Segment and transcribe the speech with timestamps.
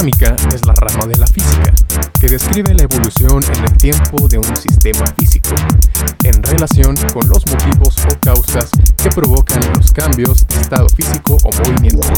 [0.00, 1.72] dinámica es la rama de la física,
[2.18, 5.50] que describe la evolución en el tiempo de un sistema físico,
[6.24, 11.50] en relación con los motivos o causas que provocan los cambios de estado físico o
[11.52, 12.08] movimiento.